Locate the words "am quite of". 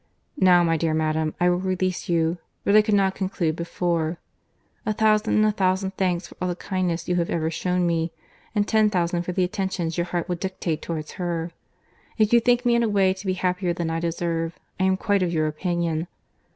14.85-15.31